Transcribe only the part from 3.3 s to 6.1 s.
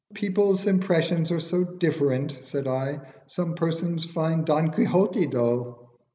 persons find 'Don Quixote' dull."